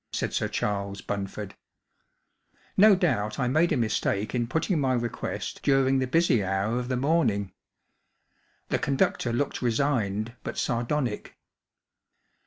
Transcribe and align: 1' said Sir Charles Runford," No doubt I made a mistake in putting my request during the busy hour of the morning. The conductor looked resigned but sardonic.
1' 0.13 0.13
said 0.17 0.33
Sir 0.33 0.47
Charles 0.47 0.99
Runford," 1.03 1.51
No 2.75 2.95
doubt 2.95 3.37
I 3.37 3.47
made 3.47 3.71
a 3.71 3.77
mistake 3.77 4.33
in 4.33 4.47
putting 4.47 4.79
my 4.79 4.93
request 4.95 5.61
during 5.61 5.99
the 5.99 6.07
busy 6.07 6.43
hour 6.43 6.79
of 6.79 6.87
the 6.87 6.97
morning. 6.97 7.53
The 8.69 8.79
conductor 8.79 9.31
looked 9.31 9.61
resigned 9.61 10.33
but 10.43 10.57
sardonic. 10.57 11.37